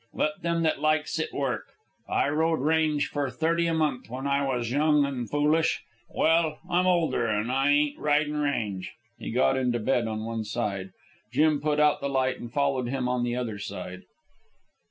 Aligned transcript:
Let 0.15 0.41
them 0.41 0.63
that 0.63 0.79
likes 0.79 1.19
it, 1.19 1.31
work. 1.31 1.67
I 2.09 2.27
rode 2.29 2.59
range 2.59 3.05
for 3.05 3.29
thirty 3.29 3.67
a 3.67 3.73
month 3.75 4.09
when 4.09 4.25
I 4.25 4.43
was 4.43 4.71
young 4.71 5.05
an' 5.05 5.27
foolish. 5.27 5.83
Well, 6.09 6.57
I'm 6.67 6.87
older, 6.87 7.27
an' 7.27 7.51
I 7.51 7.69
ain't 7.69 7.99
ridin' 7.99 8.35
range." 8.37 8.93
He 9.19 9.29
got 9.29 9.57
into 9.57 9.77
bed 9.77 10.07
on 10.07 10.25
one 10.25 10.43
side. 10.43 10.89
Jim 11.31 11.61
put 11.61 11.79
out 11.79 12.01
the 12.01 12.09
light 12.09 12.39
and 12.39 12.51
followed 12.51 12.87
him 12.87 13.03
in 13.03 13.09
on 13.09 13.23
the 13.23 13.35
other 13.35 13.59
side. 13.59 14.01